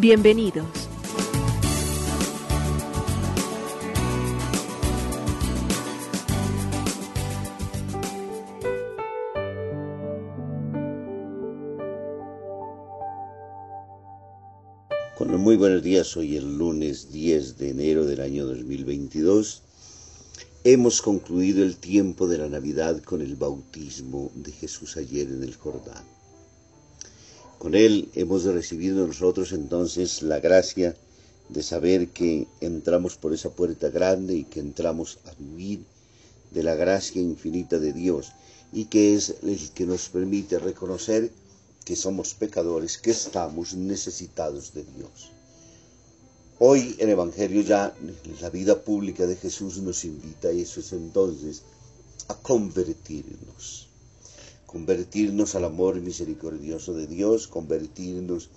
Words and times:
Bienvenidos. 0.00 0.64
Con 15.16 15.36
muy 15.40 15.56
buenos 15.56 15.82
días, 15.82 16.16
hoy 16.16 16.36
el 16.36 16.56
lunes 16.56 17.10
10 17.10 17.58
de 17.58 17.70
enero 17.70 18.04
del 18.04 18.20
año 18.20 18.46
2022. 18.46 19.62
Hemos 20.62 21.02
concluido 21.02 21.64
el 21.64 21.76
tiempo 21.76 22.28
de 22.28 22.38
la 22.38 22.48
Navidad 22.48 23.02
con 23.02 23.20
el 23.20 23.34
bautismo 23.34 24.30
de 24.36 24.52
Jesús 24.52 24.96
ayer 24.96 25.26
en 25.26 25.42
el 25.42 25.56
Jordán. 25.56 26.17
Con 27.58 27.74
él 27.74 28.08
hemos 28.14 28.44
recibido 28.44 29.06
nosotros 29.06 29.52
entonces 29.52 30.22
la 30.22 30.38
gracia 30.38 30.96
de 31.48 31.62
saber 31.62 32.08
que 32.08 32.46
entramos 32.60 33.16
por 33.16 33.34
esa 33.34 33.50
puerta 33.50 33.88
grande 33.88 34.36
y 34.36 34.44
que 34.44 34.60
entramos 34.60 35.18
a 35.26 35.32
vivir 35.34 35.84
de 36.52 36.62
la 36.62 36.76
gracia 36.76 37.20
infinita 37.20 37.78
de 37.78 37.92
Dios 37.92 38.32
y 38.72 38.84
que 38.84 39.14
es 39.14 39.34
el 39.42 39.70
que 39.70 39.86
nos 39.86 40.08
permite 40.08 40.58
reconocer 40.58 41.32
que 41.84 41.96
somos 41.96 42.34
pecadores, 42.34 42.96
que 42.98 43.10
estamos 43.10 43.74
necesitados 43.74 44.74
de 44.74 44.84
Dios. 44.84 45.32
Hoy 46.60 46.94
el 46.98 47.08
Evangelio 47.08 47.62
ya, 47.62 47.94
la 48.40 48.50
vida 48.50 48.82
pública 48.82 49.26
de 49.26 49.36
Jesús 49.36 49.78
nos 49.78 50.04
invita 50.04 50.48
a 50.48 50.52
eso 50.52 50.80
es 50.80 50.92
entonces 50.92 51.62
a 52.28 52.34
convertirnos. 52.34 53.87
Convertirnos 54.68 55.54
al 55.54 55.64
amor 55.64 55.98
misericordioso 56.02 56.92
de 56.92 57.06
Dios, 57.06 57.48
convertirnos 57.48 58.50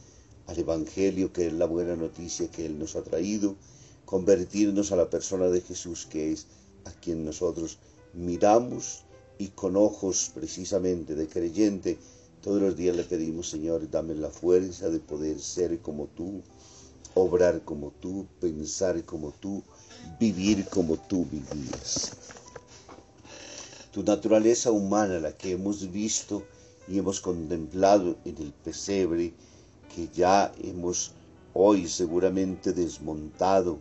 al 0.45 0.59
Evangelio 0.59 1.31
que 1.31 1.47
es 1.47 1.53
la 1.53 1.65
buena 1.65 1.95
noticia 1.95 2.51
que 2.51 2.65
Él 2.65 2.77
nos 2.77 2.97
ha 2.97 3.01
traído, 3.01 3.55
convertirnos 4.03 4.91
a 4.91 4.97
la 4.97 5.09
persona 5.09 5.47
de 5.47 5.61
Jesús 5.61 6.05
que 6.05 6.33
es 6.33 6.47
a 6.83 6.91
quien 6.91 7.23
nosotros 7.23 7.77
miramos 8.13 9.03
y 9.37 9.47
con 9.59 9.77
ojos 9.77 10.31
precisamente 10.35 11.15
de 11.15 11.29
creyente 11.29 11.97
todos 12.41 12.61
los 12.61 12.75
días 12.75 12.97
le 12.97 13.03
pedimos, 13.03 13.49
Señor, 13.49 13.89
dame 13.89 14.13
la 14.13 14.29
fuerza 14.29 14.89
de 14.89 14.99
poder 14.99 15.39
ser 15.39 15.79
como 15.79 16.07
tú, 16.07 16.41
obrar 17.13 17.63
como 17.63 17.91
tú, 18.01 18.25
pensar 18.41 19.05
como 19.05 19.31
tú, 19.31 19.63
vivir 20.19 20.65
como 20.65 20.97
tú 20.97 21.25
vivías. 21.31 22.11
Tu 23.91 24.03
naturaleza 24.03 24.71
humana, 24.71 25.19
la 25.19 25.33
que 25.37 25.51
hemos 25.51 25.91
visto 25.91 26.43
y 26.87 26.97
hemos 26.97 27.19
contemplado 27.19 28.15
en 28.23 28.37
el 28.37 28.53
pesebre, 28.53 29.33
que 29.93 30.07
ya 30.13 30.53
hemos 30.63 31.11
hoy 31.53 31.89
seguramente 31.89 32.71
desmontado 32.71 33.79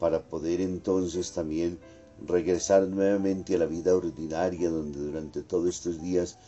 para 0.00 0.20
poder 0.20 0.60
entonces 0.60 1.30
también 1.30 1.78
regresar 2.26 2.88
nuevamente 2.88 3.54
a 3.54 3.58
la 3.58 3.66
vida 3.66 3.94
ordinaria 3.94 4.68
donde 4.68 4.98
durante 4.98 5.42
todos 5.42 5.68
estos 5.68 6.02
días 6.02 6.38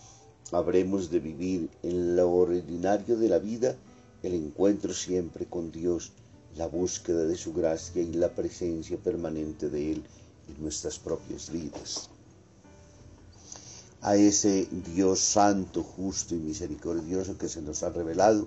habremos 0.50 1.08
de 1.08 1.20
vivir 1.20 1.70
en 1.84 2.16
lo 2.16 2.32
ordinario 2.32 3.16
de 3.16 3.28
la 3.28 3.38
vida 3.38 3.76
el 4.24 4.34
encuentro 4.34 4.92
siempre 4.92 5.46
con 5.46 5.70
Dios, 5.70 6.10
la 6.56 6.66
búsqueda 6.66 7.24
de 7.26 7.36
su 7.36 7.52
gracia 7.52 8.02
y 8.02 8.12
la 8.12 8.34
presencia 8.34 8.96
permanente 8.96 9.68
de 9.68 9.92
Él 9.92 10.02
en 10.48 10.62
nuestras 10.62 10.98
propias 10.98 11.50
vidas. 11.52 12.10
A 14.06 14.16
ese 14.16 14.68
Dios 14.94 15.18
santo, 15.18 15.82
justo 15.82 16.34
y 16.34 16.38
misericordioso 16.38 17.38
que 17.38 17.48
se 17.48 17.62
nos 17.62 17.82
ha 17.82 17.88
revelado, 17.88 18.46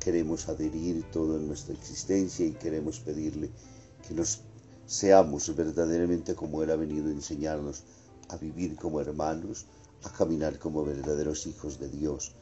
queremos 0.00 0.48
adherir 0.48 1.08
toda 1.12 1.38
nuestra 1.38 1.74
existencia 1.74 2.44
y 2.44 2.54
queremos 2.54 2.98
pedirle 2.98 3.52
que 4.04 4.14
nos 4.14 4.40
seamos 4.84 5.54
verdaderamente 5.54 6.34
como 6.34 6.60
Él 6.64 6.72
ha 6.72 6.76
venido 6.76 7.06
a 7.06 7.12
enseñarnos 7.12 7.84
a 8.30 8.36
vivir 8.36 8.74
como 8.74 9.00
hermanos, 9.00 9.66
a 10.02 10.10
caminar 10.10 10.58
como 10.58 10.84
verdaderos 10.84 11.46
hijos 11.46 11.78
de 11.78 11.88
Dios, 11.88 12.32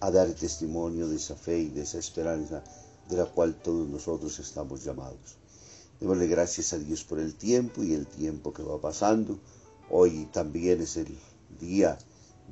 a 0.00 0.10
dar 0.10 0.28
testimonio 0.34 1.08
de 1.08 1.16
esa 1.16 1.36
fe 1.36 1.60
y 1.60 1.68
de 1.70 1.84
esa 1.84 1.98
esperanza 1.98 2.62
de 3.08 3.16
la 3.16 3.24
cual 3.24 3.54
todos 3.54 3.88
nosotros 3.88 4.38
estamos 4.40 4.84
llamados. 4.84 5.38
Démosle 5.98 6.26
gracias 6.26 6.74
a 6.74 6.78
Dios 6.78 7.02
por 7.02 7.18
el 7.18 7.34
tiempo 7.34 7.82
y 7.82 7.94
el 7.94 8.06
tiempo 8.06 8.52
que 8.52 8.62
va 8.62 8.78
pasando. 8.78 9.38
Hoy 9.88 10.28
también 10.30 10.82
es 10.82 10.98
el 10.98 11.16
día 11.58 11.98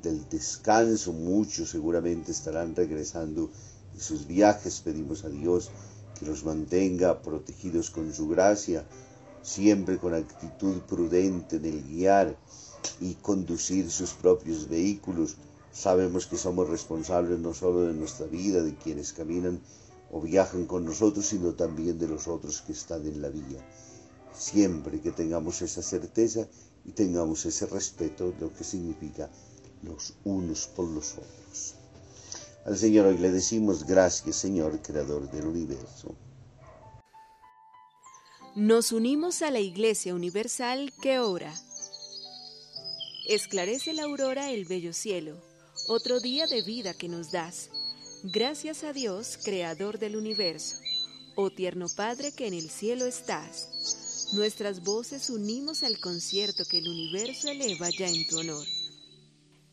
del 0.01 0.27
descanso. 0.29 1.13
Muchos 1.13 1.69
seguramente 1.69 2.31
estarán 2.31 2.75
regresando 2.75 3.49
de 3.93 3.99
sus 3.99 4.27
viajes. 4.27 4.81
Pedimos 4.81 5.23
a 5.25 5.29
Dios 5.29 5.71
que 6.19 6.25
los 6.25 6.43
mantenga 6.43 7.21
protegidos 7.21 7.89
con 7.89 8.13
su 8.13 8.27
gracia, 8.27 8.85
siempre 9.41 9.97
con 9.97 10.13
actitud 10.13 10.81
prudente 10.81 11.57
en 11.57 11.65
el 11.65 11.83
guiar 11.83 12.37
y 12.99 13.15
conducir 13.15 13.89
sus 13.89 14.11
propios 14.11 14.67
vehículos. 14.67 15.37
Sabemos 15.71 16.25
que 16.27 16.37
somos 16.37 16.69
responsables 16.69 17.39
no 17.39 17.53
solo 17.53 17.81
de 17.81 17.93
nuestra 17.93 18.25
vida, 18.25 18.63
de 18.63 18.75
quienes 18.75 19.13
caminan 19.13 19.61
o 20.11 20.21
viajan 20.21 20.65
con 20.65 20.85
nosotros, 20.85 21.25
sino 21.27 21.53
también 21.53 21.99
de 21.99 22.07
los 22.07 22.27
otros 22.27 22.61
que 22.61 22.73
están 22.73 23.05
en 23.05 23.21
la 23.21 23.29
vía. 23.29 23.63
Siempre 24.33 24.99
que 25.01 25.11
tengamos 25.11 25.61
esa 25.61 25.81
certeza 25.81 26.47
y 26.85 26.91
tengamos 26.91 27.45
ese 27.45 27.65
respeto, 27.65 28.33
lo 28.39 28.53
que 28.53 28.63
significa 28.63 29.29
los 29.83 30.13
unos 30.23 30.67
por 30.67 30.87
los 30.89 31.13
otros. 31.13 31.75
Al 32.65 32.77
Señor 32.77 33.07
hoy 33.07 33.17
le 33.17 33.31
decimos 33.31 33.85
gracias, 33.85 34.35
Señor, 34.35 34.81
Creador 34.81 35.29
del 35.31 35.47
universo. 35.47 36.15
Nos 38.55 38.91
unimos 38.91 39.41
a 39.41 39.51
la 39.51 39.59
Iglesia 39.59 40.13
Universal 40.13 40.91
que 41.01 41.19
ora. 41.19 41.53
Esclarece 43.27 43.93
la 43.93 44.03
aurora 44.03 44.51
el 44.51 44.65
bello 44.65 44.91
cielo, 44.91 45.41
otro 45.87 46.19
día 46.19 46.47
de 46.47 46.61
vida 46.61 46.93
que 46.93 47.07
nos 47.07 47.31
das. 47.31 47.69
Gracias 48.23 48.83
a 48.83 48.91
Dios, 48.91 49.37
Creador 49.43 49.97
del 49.97 50.17
universo, 50.17 50.75
oh 51.35 51.51
tierno 51.51 51.85
Padre 51.95 52.33
que 52.33 52.47
en 52.47 52.53
el 52.53 52.69
cielo 52.69 53.05
estás. 53.05 54.29
Nuestras 54.33 54.83
voces 54.83 55.29
unimos 55.29 55.83
al 55.83 55.99
concierto 55.99 56.65
que 56.65 56.79
el 56.79 56.89
universo 56.89 57.49
eleva 57.49 57.89
ya 57.89 58.07
en 58.07 58.27
tu 58.27 58.39
honor. 58.39 58.65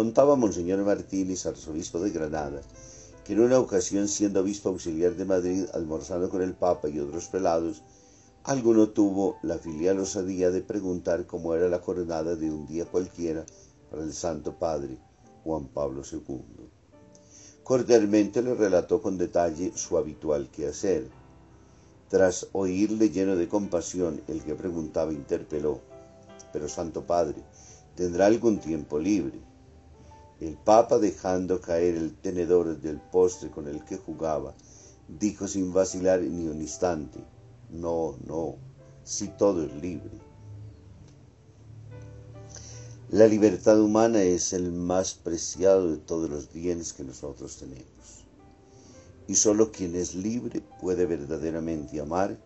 Contaba 0.00 0.34
Monseñor 0.34 0.82
Martínez, 0.82 1.44
arzobispo 1.44 2.00
de 2.00 2.10
Granada, 2.10 2.62
que 3.22 3.34
en 3.34 3.40
una 3.40 3.58
ocasión 3.58 4.08
siendo 4.08 4.40
obispo 4.40 4.70
auxiliar 4.70 5.14
de 5.14 5.26
Madrid, 5.26 5.66
almorzando 5.74 6.30
con 6.30 6.40
el 6.40 6.54
Papa 6.54 6.88
y 6.88 6.98
otros 6.98 7.26
pelados, 7.26 7.82
alguno 8.44 8.88
tuvo 8.88 9.36
la 9.42 9.58
filial 9.58 10.00
osadía 10.00 10.50
de 10.50 10.62
preguntar 10.62 11.26
cómo 11.26 11.54
era 11.54 11.68
la 11.68 11.80
jornada 11.80 12.34
de 12.34 12.50
un 12.50 12.66
día 12.66 12.86
cualquiera 12.86 13.44
para 13.90 14.02
el 14.02 14.14
Santo 14.14 14.58
Padre 14.58 14.96
Juan 15.44 15.66
Pablo 15.66 16.00
II. 16.10 16.70
Cordialmente 17.62 18.40
le 18.40 18.54
relató 18.54 19.02
con 19.02 19.18
detalle 19.18 19.72
su 19.76 19.98
habitual 19.98 20.50
quehacer. 20.50 21.10
Tras 22.08 22.48
oírle 22.52 23.10
lleno 23.10 23.36
de 23.36 23.48
compasión, 23.48 24.22
el 24.28 24.42
que 24.44 24.54
preguntaba 24.54 25.12
interpeló, 25.12 25.82
pero 26.54 26.70
Santo 26.70 27.06
Padre, 27.06 27.42
¿tendrá 27.96 28.24
algún 28.24 28.60
tiempo 28.60 28.98
libre? 28.98 29.49
El 30.40 30.56
Papa, 30.56 30.98
dejando 30.98 31.60
caer 31.60 31.96
el 31.96 32.14
tenedor 32.14 32.80
del 32.80 32.98
postre 32.98 33.50
con 33.50 33.68
el 33.68 33.84
que 33.84 33.98
jugaba, 33.98 34.54
dijo 35.06 35.46
sin 35.46 35.72
vacilar 35.72 36.22
ni 36.22 36.46
un 36.46 36.62
instante, 36.62 37.22
no, 37.68 38.16
no, 38.26 38.56
si 39.04 39.28
todo 39.28 39.64
es 39.64 39.74
libre. 39.74 40.30
La 43.10 43.26
libertad 43.26 43.80
humana 43.80 44.22
es 44.22 44.52
el 44.52 44.72
más 44.72 45.14
preciado 45.14 45.90
de 45.90 45.98
todos 45.98 46.30
los 46.30 46.52
bienes 46.52 46.92
que 46.92 47.04
nosotros 47.04 47.56
tenemos. 47.56 48.24
Y 49.26 49.34
solo 49.34 49.72
quien 49.72 49.94
es 49.94 50.14
libre 50.14 50.62
puede 50.80 51.06
verdaderamente 51.06 52.00
amar, 52.00 52.38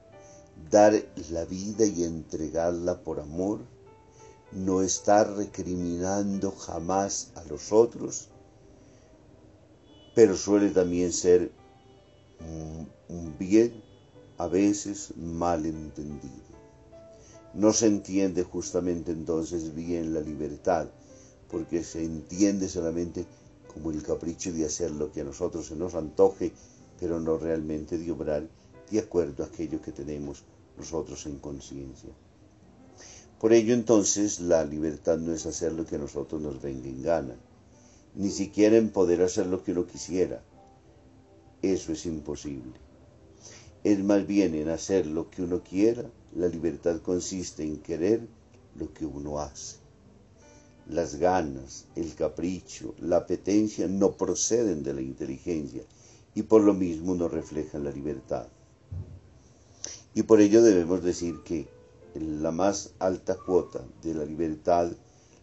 dar 0.71 0.95
la 1.31 1.45
vida 1.45 1.85
y 1.85 2.03
entregarla 2.03 3.03
por 3.05 3.21
amor, 3.21 3.61
no 4.55 4.83
estar 4.83 5.37
recriminando 5.37 6.53
jamás 6.53 7.33
a 7.35 7.45
los 7.45 7.73
otros, 7.73 8.29
pero 10.15 10.37
suele 10.37 10.71
también 10.71 11.13
ser 11.13 11.51
un 13.09 13.37
bien 13.39 13.83
a 14.39 14.47
veces 14.47 15.15
mal 15.17 15.67
entendido. 15.67 16.55
No 17.53 17.73
se 17.73 17.87
entiende 17.87 18.43
justamente 18.43 19.13
entonces 19.13 19.75
bien 19.75 20.15
la 20.15 20.21
libertad, 20.21 20.89
porque 21.51 21.85
se 21.85 22.05
entiende 22.05 22.69
solamente 22.69 23.27
como 23.73 23.91
el 23.91 24.03
capricho 24.03 24.53
de 24.53 24.67
hacer 24.67 24.91
lo 24.93 25.11
que 25.11 25.21
a 25.21 25.25
nosotros 25.25 25.67
se 25.67 25.77
nos 25.77 25.95
antoje, 25.95 26.53
pero 27.01 27.21
no 27.21 27.39
realmente 27.39 27.99
de 27.99 28.11
obrar 28.13 28.49
de 28.91 28.99
acuerdo 28.99 29.43
a 29.43 29.47
aquello 29.47 29.81
que 29.81 29.93
tenemos 29.93 30.45
nosotros 30.77 31.27
en 31.27 31.39
conciencia. 31.39 32.11
Por 33.41 33.53
ello 33.53 33.75
entonces 33.75 34.41
la 34.41 34.65
libertad 34.65 35.19
no 35.19 35.33
es 35.33 35.47
hacer 35.47 35.73
lo 35.73 35.85
que 35.85 35.97
a 35.97 35.99
nosotros 35.99 36.41
nos 36.41 36.63
venga 36.63 36.89
en 36.89 37.03
gana, 37.03 37.37
ni 38.15 38.31
siquiera 38.31 38.77
en 38.77 38.91
poder 38.91 39.23
hacer 39.23 39.47
lo 39.47 39.63
que 39.63 39.73
uno 39.73 39.87
quisiera. 39.87 40.43
Eso 41.63 41.93
es 41.93 42.07
imposible 42.07 42.85
es 43.85 44.03
más 44.03 44.27
bien 44.27 44.55
en 44.55 44.71
hacer 44.71 45.07
lo 45.07 45.31
que 45.31 45.43
uno 45.43 45.63
quiera. 45.63 46.11
La 46.35 46.49
libertad 46.49 47.01
consiste 47.03 47.63
en 47.63 47.77
querer 47.77 48.27
lo 48.77 48.93
que 48.95 49.05
uno 49.05 49.39
hace. 49.39 49.77
Las 50.89 51.17
ganas, 51.17 51.85
el 51.95 52.15
capricho, 52.15 52.95
la 52.99 53.19
apetencia 53.19 53.87
no 53.87 54.13
proceden 54.17 54.83
de 54.83 54.95
la 54.95 55.03
inteligencia 55.03 55.83
y 56.35 56.43
por 56.43 56.63
lo 56.63 56.73
mismo 56.73 57.15
no 57.15 57.29
reflejan 57.29 57.85
la 57.85 57.91
libertad. 57.91 58.49
Y 60.15 60.23
por 60.23 60.41
ello 60.41 60.63
debemos 60.63 61.03
decir 61.03 61.43
que 61.45 61.69
la 62.15 62.53
más 62.53 62.93
alta 62.99 63.37
cuota 63.37 63.85
de 64.03 64.15
la 64.15 64.25
libertad 64.25 64.93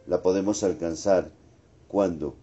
la 0.08 0.22
podemos 0.22 0.64
alcanzar 0.64 1.32
cuando 1.88 2.36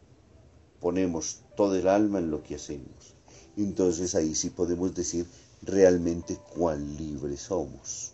ponemos 0.80 1.40
todo 1.56 1.74
el 1.74 1.88
alma 1.88 2.18
en 2.18 2.30
lo 2.30 2.42
que 2.42 2.56
hacemos. 2.56 3.14
Entonces 3.56 4.14
ahí 4.14 4.34
sí 4.34 4.50
podemos 4.50 4.94
decir 4.94 5.26
realmente 5.62 6.38
cuán 6.54 6.96
libres 6.96 7.40
somos. 7.40 8.12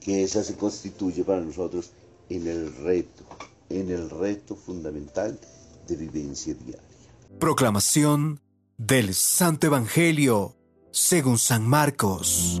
Que 0.00 0.22
esa 0.22 0.44
se 0.44 0.56
constituye 0.56 1.24
para 1.24 1.40
nosotros 1.40 1.90
en 2.28 2.46
el 2.46 2.74
reto, 2.76 3.24
en 3.70 3.90
el 3.90 4.10
reto 4.10 4.54
fundamental 4.54 5.38
de 5.86 5.96
vivencia 5.96 6.54
diaria. 6.54 6.82
Proclamación 7.38 8.40
del 8.76 9.14
Santo 9.14 9.68
Evangelio 9.68 10.54
según 10.90 11.38
San 11.38 11.66
Marcos. 11.66 12.60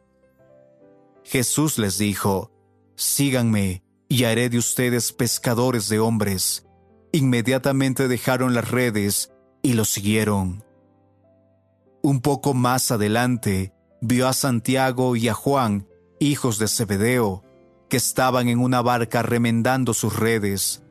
Jesús 1.23 1.77
les 1.77 1.97
dijo, 1.97 2.51
Síganme, 2.95 3.83
y 4.11 4.25
haré 4.25 4.49
de 4.49 4.57
ustedes 4.57 5.13
pescadores 5.13 5.87
de 5.87 5.99
hombres. 5.99 6.67
Inmediatamente 7.13 8.07
dejaron 8.07 8.53
las 8.53 8.69
redes 8.69 9.31
y 9.61 9.73
lo 9.73 9.85
siguieron. 9.85 10.65
Un 12.03 12.19
poco 12.19 12.53
más 12.53 12.91
adelante 12.91 13.73
vio 14.01 14.27
a 14.27 14.33
Santiago 14.33 15.15
y 15.15 15.29
a 15.29 15.33
Juan, 15.33 15.87
hijos 16.19 16.59
de 16.59 16.67
Zebedeo, 16.67 17.43
que 17.89 17.97
estaban 17.97 18.49
en 18.49 18.59
una 18.59 18.81
barca 18.81 19.21
remendando 19.21 19.93
sus 19.93 20.17
redes. 20.17 20.83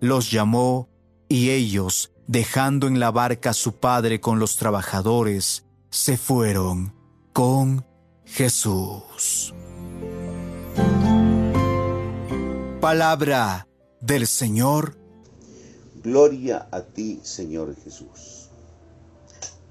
Los 0.00 0.30
llamó 0.30 0.90
y 1.28 1.50
ellos, 1.50 2.12
dejando 2.26 2.88
en 2.88 3.00
la 3.00 3.10
barca 3.10 3.50
a 3.50 3.54
su 3.54 3.76
padre 3.80 4.20
con 4.20 4.38
los 4.38 4.56
trabajadores, 4.56 5.64
se 5.90 6.16
fueron 6.16 6.94
con 7.32 7.86
Jesús. 8.26 9.54
Palabra 12.80 13.66
del 14.00 14.26
Señor. 14.26 14.96
Gloria 16.02 16.68
a 16.70 16.82
ti, 16.82 17.20
Señor 17.22 17.74
Jesús. 17.76 18.50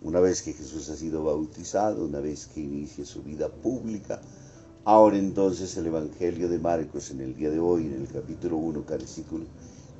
Una 0.01 0.19
vez 0.19 0.41
que 0.41 0.53
Jesús 0.53 0.89
ha 0.89 0.95
sido 0.95 1.23
bautizado, 1.23 2.05
una 2.05 2.19
vez 2.21 2.47
que 2.47 2.61
inicia 2.61 3.05
su 3.05 3.23
vida 3.23 3.49
pública, 3.49 4.21
ahora 4.85 5.17
entonces 5.17 5.75
el 5.77 5.87
Evangelio 5.87 6.47
de 6.47 6.57
Marcos 6.57 7.11
en 7.11 7.21
el 7.21 7.35
día 7.35 7.49
de 7.49 7.59
hoy, 7.59 7.85
en 7.85 8.01
el 8.01 8.07
capítulo 8.07 8.57
1, 8.57 8.83
versículo 8.87 9.45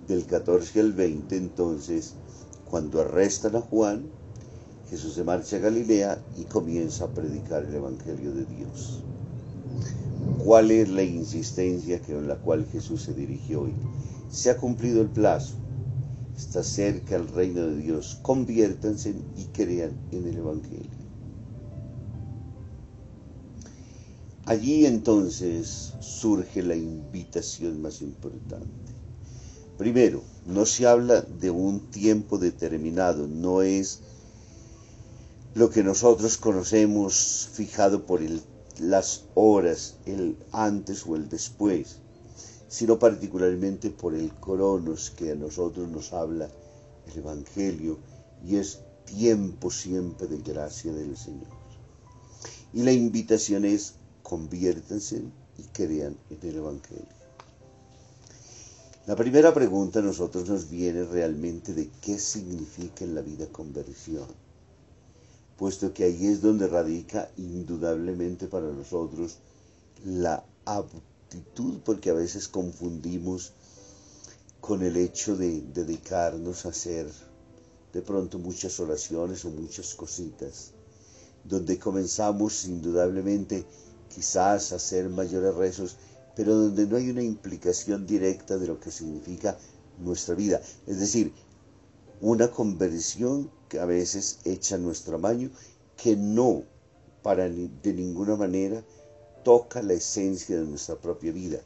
del 0.07 0.25
14 0.25 0.79
al 0.79 0.93
20, 0.93 1.35
entonces, 1.35 2.13
cuando 2.69 3.01
arrestan 3.01 3.57
a 3.57 3.61
Juan, 3.61 4.09
Jesús 4.89 5.13
se 5.13 5.23
marcha 5.23 5.57
a 5.57 5.59
Galilea 5.59 6.23
y 6.37 6.43
comienza 6.43 7.05
a 7.05 7.09
predicar 7.09 7.65
el 7.65 7.75
Evangelio 7.75 8.33
de 8.33 8.45
Dios. 8.45 9.01
¿Cuál 10.43 10.71
es 10.71 10.89
la 10.89 11.03
insistencia 11.03 11.99
con 12.01 12.27
la 12.27 12.35
cual 12.35 12.65
Jesús 12.71 13.01
se 13.03 13.13
dirigió 13.13 13.63
hoy? 13.63 13.73
Se 14.29 14.49
ha 14.49 14.57
cumplido 14.57 15.01
el 15.01 15.09
plazo. 15.09 15.55
Está 16.37 16.63
cerca 16.63 17.15
el 17.15 17.27
reino 17.27 17.61
de 17.61 17.77
Dios. 17.77 18.19
Conviértanse 18.21 19.15
y 19.37 19.45
crean 19.45 19.91
en 20.11 20.27
el 20.27 20.37
Evangelio. 20.37 21.05
Allí 24.45 24.85
entonces 24.85 25.93
surge 25.99 26.61
la 26.61 26.75
invitación 26.75 27.81
más 27.81 28.03
importante. 28.03 28.93
Primero, 29.79 30.21
no 30.45 30.67
se 30.67 30.85
habla 30.85 31.21
de 31.21 31.49
un 31.49 31.89
tiempo 31.89 32.37
determinado, 32.37 33.27
no 33.27 33.63
es 33.63 34.01
lo 35.55 35.69
que 35.69 35.83
nosotros 35.83 36.37
conocemos 36.37 37.49
fijado 37.53 38.05
por 38.05 38.21
el 38.21 38.41
las 38.79 39.23
horas, 39.35 39.95
el 40.05 40.37
antes 40.51 41.05
o 41.07 41.15
el 41.15 41.29
después, 41.29 41.95
sino 42.67 42.99
particularmente 42.99 43.89
por 43.89 44.13
el 44.15 44.33
cronos 44.33 45.11
que 45.11 45.31
a 45.31 45.35
nosotros 45.35 45.87
nos 45.87 46.11
habla 46.11 46.49
el 47.07 47.19
Evangelio 47.19 47.97
y 48.45 48.57
es 48.57 48.79
tiempo 49.05 49.71
siempre 49.71 50.27
de 50.27 50.39
gracia 50.39 50.91
del 50.91 51.15
Señor. 51.15 51.47
Y 52.73 52.83
la 52.83 52.91
invitación 52.91 53.63
es 53.63 53.93
conviértanse 54.23 55.23
y 55.57 55.63
crean 55.71 56.17
en 56.29 56.49
el 56.49 56.57
Evangelio. 56.57 57.15
La 59.07 59.15
primera 59.15 59.53
pregunta 59.53 59.99
a 59.99 60.01
nosotros 60.01 60.49
nos 60.49 60.69
viene 60.69 61.05
realmente 61.05 61.73
de 61.73 61.89
qué 62.01 62.19
significa 62.19 63.05
en 63.05 63.15
la 63.15 63.21
vida 63.21 63.45
conversión 63.47 64.44
puesto 65.57 65.93
que 65.93 66.03
ahí 66.03 66.27
es 66.27 66.41
donde 66.41 66.67
radica 66.67 67.31
indudablemente 67.37 68.47
para 68.47 68.67
nosotros 68.71 69.37
la 70.05 70.43
aptitud, 70.65 71.79
porque 71.83 72.09
a 72.09 72.13
veces 72.13 72.47
confundimos 72.47 73.53
con 74.59 74.81
el 74.83 74.97
hecho 74.97 75.37
de 75.37 75.61
dedicarnos 75.61 76.65
a 76.65 76.69
hacer 76.69 77.07
de 77.93 78.01
pronto 78.01 78.39
muchas 78.39 78.79
oraciones 78.79 79.45
o 79.45 79.49
muchas 79.49 79.93
cositas, 79.93 80.71
donde 81.43 81.79
comenzamos 81.79 82.65
indudablemente 82.65 83.65
quizás 84.13 84.73
a 84.73 84.75
hacer 84.75 85.07
mayores 85.09 85.55
rezos, 85.55 85.95
pero 86.35 86.55
donde 86.55 86.87
no 86.87 86.97
hay 86.97 87.09
una 87.09 87.23
implicación 87.23 88.05
directa 88.05 88.57
de 88.57 88.67
lo 88.67 88.79
que 88.79 88.91
significa 88.91 89.57
nuestra 89.99 90.35
vida. 90.35 90.61
Es 90.85 90.99
decir, 90.99 91.31
una 92.19 92.49
conversión 92.49 93.49
a 93.79 93.85
veces 93.85 94.39
echa 94.43 94.77
nuestro 94.77 95.15
amaño, 95.15 95.51
que 95.97 96.15
no 96.15 96.63
para 97.21 97.49
de 97.49 97.93
ninguna 97.93 98.35
manera 98.35 98.83
toca 99.43 99.81
la 99.81 99.93
esencia 99.93 100.59
de 100.59 100.65
nuestra 100.65 100.95
propia 100.95 101.31
vida. 101.31 101.59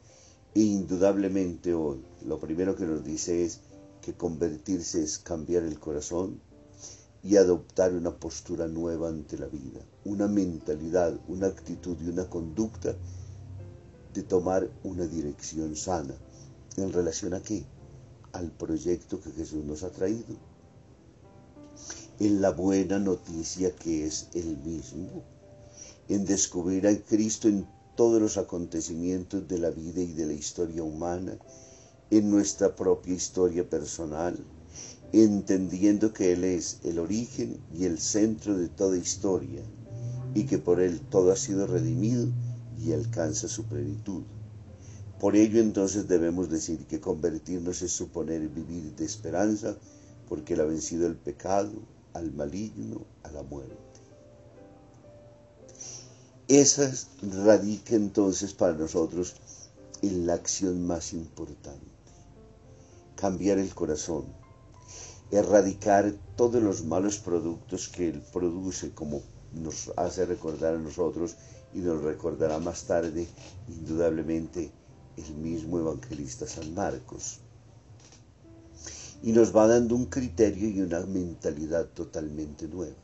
E 0.54 0.60
indudablemente 0.60 1.74
hoy 1.74 2.04
lo 2.24 2.40
primero 2.40 2.74
que 2.74 2.84
nos 2.84 3.04
dice 3.04 3.44
es 3.44 3.60
que 4.02 4.14
convertirse 4.14 5.02
es 5.02 5.18
cambiar 5.18 5.64
el 5.64 5.78
corazón 5.78 6.40
y 7.22 7.36
adoptar 7.36 7.92
una 7.94 8.16
postura 8.16 8.66
nueva 8.66 9.08
ante 9.08 9.38
la 9.38 9.46
vida, 9.46 9.80
una 10.04 10.26
mentalidad, 10.26 11.18
una 11.28 11.48
actitud 11.48 11.96
y 12.00 12.08
una 12.08 12.28
conducta 12.28 12.96
de 14.14 14.22
tomar 14.22 14.70
una 14.82 15.06
dirección 15.06 15.76
sana. 15.76 16.14
¿En 16.76 16.92
relación 16.92 17.34
a 17.34 17.42
qué? 17.42 17.64
Al 18.32 18.50
proyecto 18.50 19.20
que 19.20 19.30
Jesús 19.32 19.64
nos 19.64 19.82
ha 19.82 19.90
traído. 19.90 20.36
En 22.20 22.42
la 22.42 22.50
buena 22.50 22.98
noticia 22.98 23.74
que 23.74 24.04
es 24.04 24.28
el 24.34 24.58
mismo. 24.58 25.24
En 26.06 26.26
descubrir 26.26 26.86
a 26.86 26.94
Cristo 26.94 27.48
en 27.48 27.66
todos 27.96 28.20
los 28.20 28.36
acontecimientos 28.36 29.48
de 29.48 29.58
la 29.58 29.70
vida 29.70 30.02
y 30.02 30.12
de 30.12 30.26
la 30.26 30.34
historia 30.34 30.82
humana, 30.82 31.38
en 32.10 32.30
nuestra 32.30 32.76
propia 32.76 33.14
historia 33.14 33.66
personal, 33.66 34.36
entendiendo 35.14 36.12
que 36.12 36.32
Él 36.32 36.44
es 36.44 36.80
el 36.84 36.98
origen 36.98 37.58
y 37.74 37.86
el 37.86 37.98
centro 37.98 38.58
de 38.58 38.68
toda 38.68 38.98
historia, 38.98 39.62
y 40.34 40.44
que 40.44 40.58
por 40.58 40.78
Él 40.80 41.00
todo 41.00 41.32
ha 41.32 41.36
sido 41.36 41.66
redimido 41.66 42.28
y 42.84 42.92
alcanza 42.92 43.48
su 43.48 43.64
plenitud. 43.64 44.24
Por 45.18 45.36
ello 45.36 45.58
entonces 45.58 46.06
debemos 46.06 46.50
decir 46.50 46.84
que 46.84 47.00
convertirnos 47.00 47.80
es 47.80 47.92
suponer 47.92 48.46
vivir 48.50 48.94
de 48.94 49.06
esperanza, 49.06 49.74
porque 50.28 50.52
Él 50.52 50.60
ha 50.60 50.64
vencido 50.64 51.06
el 51.06 51.16
pecado, 51.16 51.72
al 52.14 52.32
maligno, 52.32 53.06
a 53.22 53.30
la 53.30 53.42
muerte. 53.42 53.76
Esa 56.48 56.92
radica 57.22 57.94
entonces 57.94 58.52
para 58.54 58.72
nosotros 58.72 59.36
en 60.02 60.26
la 60.26 60.34
acción 60.34 60.86
más 60.86 61.12
importante, 61.12 61.86
cambiar 63.14 63.58
el 63.58 63.72
corazón, 63.74 64.24
erradicar 65.30 66.12
todos 66.36 66.62
los 66.62 66.84
malos 66.84 67.18
productos 67.18 67.88
que 67.88 68.08
Él 68.08 68.22
produce, 68.32 68.90
como 68.92 69.22
nos 69.52 69.92
hace 69.96 70.26
recordar 70.26 70.74
a 70.74 70.78
nosotros 70.78 71.36
y 71.74 71.78
nos 71.78 72.02
recordará 72.02 72.58
más 72.58 72.84
tarde, 72.84 73.28
indudablemente, 73.68 74.72
el 75.16 75.34
mismo 75.34 75.78
evangelista 75.78 76.46
San 76.46 76.74
Marcos. 76.74 77.40
Y 79.22 79.32
nos 79.32 79.54
va 79.54 79.66
dando 79.66 79.94
un 79.94 80.06
criterio 80.06 80.68
y 80.68 80.80
una 80.80 81.00
mentalidad 81.00 81.86
totalmente 81.88 82.66
nueva. 82.68 82.96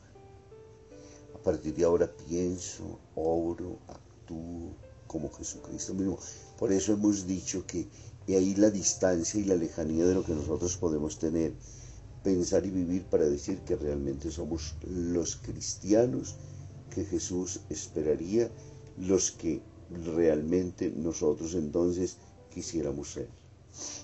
A 1.35 1.37
partir 1.43 1.75
de 1.75 1.83
ahora 1.83 2.11
pienso, 2.27 2.99
obro, 3.15 3.77
actúo 3.87 4.75
como 5.05 5.31
Jesucristo 5.31 5.93
mismo. 5.93 6.17
Por 6.57 6.71
eso 6.71 6.93
hemos 6.93 7.25
dicho 7.25 7.65
que 7.65 7.87
ahí 8.27 8.55
la 8.55 8.69
distancia 8.69 9.39
y 9.39 9.45
la 9.45 9.55
lejanía 9.55 10.05
de 10.05 10.15
lo 10.15 10.23
que 10.23 10.33
nosotros 10.33 10.75
podemos 10.77 11.17
tener, 11.17 11.53
pensar 12.23 12.65
y 12.65 12.71
vivir 12.71 13.05
para 13.05 13.25
decir 13.25 13.59
que 13.59 13.75
realmente 13.75 14.31
somos 14.31 14.75
los 14.85 15.37
cristianos 15.37 16.35
que 16.89 17.05
Jesús 17.05 17.61
esperaría, 17.69 18.49
los 18.97 19.31
que 19.31 19.61
realmente 20.13 20.91
nosotros 20.95 21.53
entonces 21.53 22.17
quisiéramos 22.53 23.13
ser. 23.13 23.29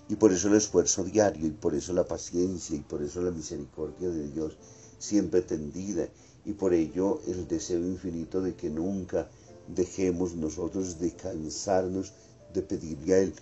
Y 0.10 0.16
por 0.16 0.32
eso 0.32 0.48
el 0.50 0.56
esfuerzo 0.56 1.04
diario, 1.04 1.48
y 1.48 1.52
por 1.52 1.74
eso 1.76 1.94
la 1.94 2.08
paciencia, 2.08 2.76
y 2.76 2.82
por 2.82 3.02
eso 3.02 3.22
la 3.22 3.32
misericordia 3.32 4.10
de 4.10 4.30
Dios 4.30 4.58
siempre 5.00 5.42
tendida, 5.42 6.08
y 6.46 6.54
por 6.54 6.74
ello 6.74 7.22
el 7.28 7.48
deseo 7.48 7.80
infinito 7.80 8.42
de 8.42 8.56
que 8.56 8.70
nunca 8.70 9.30
dejemos 9.68 10.36
nosotros 10.36 11.00
de 11.00 11.16
cansarnos 11.16 12.14
de 12.54 12.62
pedirle 12.62 13.14
a 13.14 13.20
Él. 13.20 13.34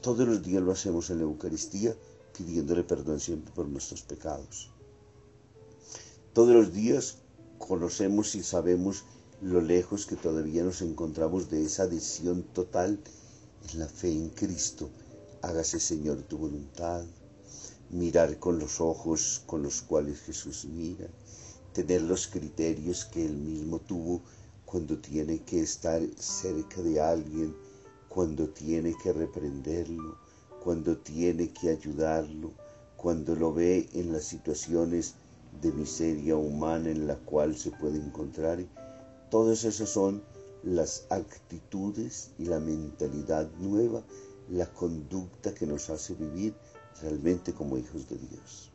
Todos 0.00 0.26
los 0.26 0.42
días 0.42 0.62
lo 0.62 0.72
hacemos 0.72 1.10
en 1.10 1.18
la 1.18 1.24
Eucaristía, 1.24 1.94
pidiéndole 2.36 2.84
perdón 2.84 3.20
siempre 3.20 3.52
por 3.52 3.68
nuestros 3.68 4.02
pecados. 4.02 4.70
Todos 6.32 6.54
los 6.54 6.72
días 6.72 7.18
conocemos 7.58 8.34
y 8.34 8.42
sabemos 8.42 9.04
lo 9.40 9.60
lejos 9.60 10.06
que 10.06 10.16
todavía 10.16 10.62
nos 10.62 10.82
encontramos 10.82 11.50
de 11.50 11.64
esa 11.64 11.84
adhesión 11.84 12.42
total 12.42 13.00
en 13.72 13.78
la 13.78 13.88
fe 13.88 14.12
en 14.12 14.30
Cristo. 14.30 14.90
Hágase 15.40 15.78
Señor 15.78 16.22
tu 16.22 16.36
voluntad, 16.36 17.04
mirar 17.90 18.40
con 18.40 18.58
los 18.58 18.80
ojos 18.80 19.42
con 19.46 19.62
los 19.62 19.82
cuales 19.82 20.20
Jesús 20.22 20.64
mira, 20.64 21.06
tener 21.72 22.02
los 22.02 22.26
criterios 22.26 23.04
que 23.04 23.24
Él 23.24 23.36
mismo 23.36 23.78
tuvo 23.78 24.20
cuando 24.64 24.98
tiene 24.98 25.44
que 25.44 25.60
estar 25.60 26.02
cerca 26.18 26.82
de 26.82 27.00
alguien, 27.00 27.54
cuando 28.08 28.48
tiene 28.48 28.96
que 29.00 29.12
reprenderlo, 29.12 30.18
cuando 30.60 30.98
tiene 30.98 31.52
que 31.52 31.70
ayudarlo, 31.70 32.50
cuando 32.96 33.36
lo 33.36 33.54
ve 33.54 33.88
en 33.92 34.12
las 34.12 34.24
situaciones 34.24 35.14
de 35.62 35.70
miseria 35.70 36.36
humana 36.36 36.90
en 36.90 37.06
la 37.06 37.16
cual 37.16 37.56
se 37.56 37.70
puede 37.70 37.98
encontrar. 37.98 38.58
Todas 39.30 39.62
esas 39.62 39.88
son 39.88 40.20
las 40.64 41.06
actitudes 41.10 42.32
y 42.38 42.46
la 42.46 42.58
mentalidad 42.58 43.48
nueva, 43.60 44.02
la 44.50 44.66
conducta 44.66 45.54
que 45.54 45.66
nos 45.66 45.90
hace 45.90 46.14
vivir 46.14 46.54
realmente 47.02 47.52
como 47.52 47.78
hijos 47.78 48.08
de 48.08 48.16
Dios. 48.16 48.70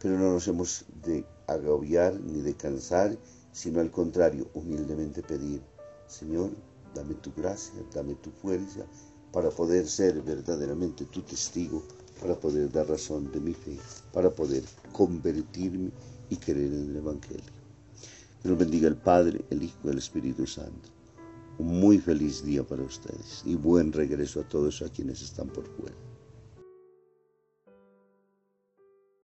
Pero 0.00 0.18
no 0.18 0.32
nos 0.32 0.46
hemos 0.48 0.84
de 1.04 1.24
agobiar 1.46 2.14
ni 2.20 2.40
de 2.40 2.54
cansar 2.54 3.16
sino 3.56 3.80
al 3.80 3.90
contrario, 3.90 4.46
humildemente 4.52 5.22
pedir, 5.22 5.62
Señor, 6.06 6.50
dame 6.94 7.14
tu 7.14 7.32
gracia, 7.32 7.82
dame 7.94 8.14
tu 8.16 8.30
fuerza 8.30 8.84
para 9.32 9.48
poder 9.48 9.88
ser 9.88 10.20
verdaderamente 10.20 11.06
tu 11.06 11.22
testigo, 11.22 11.82
para 12.20 12.38
poder 12.38 12.70
dar 12.70 12.86
razón 12.86 13.32
de 13.32 13.40
mi 13.40 13.54
fe, 13.54 13.78
para 14.12 14.28
poder 14.28 14.62
convertirme 14.92 15.90
y 16.28 16.36
creer 16.36 16.70
en 16.70 16.90
el 16.90 16.96
Evangelio. 16.96 17.50
Que 18.42 18.48
nos 18.50 18.58
bendiga 18.58 18.88
el 18.88 18.96
Padre, 18.96 19.42
el 19.48 19.62
Hijo 19.62 19.78
y 19.84 19.88
el 19.88 19.98
Espíritu 19.98 20.46
Santo. 20.46 20.95
Un 21.58 21.80
muy 21.80 21.98
feliz 21.98 22.44
día 22.44 22.62
para 22.62 22.82
ustedes 22.82 23.42
y 23.44 23.54
buen 23.54 23.92
regreso 23.92 24.40
a 24.40 24.48
todos 24.48 24.82
a 24.82 24.90
quienes 24.90 25.22
están 25.22 25.48
por 25.48 25.66
fuera. 25.66 26.05